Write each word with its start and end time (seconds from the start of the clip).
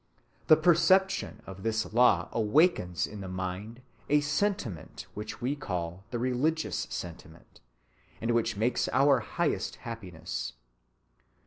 The 0.47 0.57
perception 0.57 1.43
of 1.45 1.61
this 1.61 1.93
law 1.93 2.27
awakens 2.31 3.05
in 3.05 3.21
the 3.21 3.27
mind 3.27 3.83
a 4.09 4.19
sentiment 4.21 5.05
which 5.13 5.41
we 5.41 5.55
call 5.55 6.05
the 6.09 6.17
religious 6.17 6.87
sentiment, 6.89 7.61
and 8.19 8.31
which 8.31 8.57
makes 8.57 8.89
our 8.93 9.19
highest 9.19 9.75
happiness. 9.75 10.53